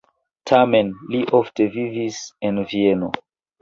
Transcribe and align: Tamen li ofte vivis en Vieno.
Tamen 0.51 0.89
li 1.15 1.21
ofte 1.43 1.71
vivis 1.79 2.27
en 2.53 2.63
Vieno. 2.75 3.17